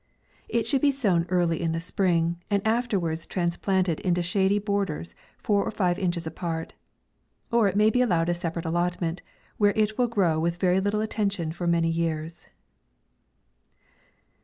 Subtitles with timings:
[0.49, 5.63] It should be sown early in the spring, and afterwards transplanted into shady borders, four
[5.63, 6.73] or five inches apart.
[7.51, 9.21] Or it may be al lowed a separate allotment,
[9.57, 12.47] where it will grow with very little attention for many years.